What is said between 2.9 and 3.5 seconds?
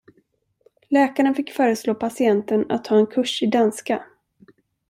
en kurs i